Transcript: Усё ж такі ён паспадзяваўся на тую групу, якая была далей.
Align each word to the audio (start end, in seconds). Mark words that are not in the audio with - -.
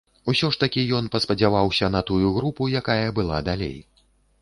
Усё 0.31 0.47
ж 0.55 0.57
такі 0.63 0.85
ён 1.01 1.09
паспадзяваўся 1.17 1.91
на 1.99 2.03
тую 2.09 2.33
групу, 2.41 2.71
якая 2.83 3.07
была 3.21 3.47
далей. 3.53 3.77